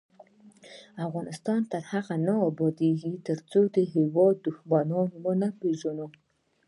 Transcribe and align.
افغانستان 1.05 1.59
تر 1.71 1.81
هغو 1.91 2.15
نه 2.27 2.33
ابادیږي، 2.49 3.13
ترڅو 3.27 3.61
د 3.75 3.77
هیواد 3.93 4.35
دښمنان 4.47 5.09
ونه 5.23 5.49
پیژنو. 5.59 6.07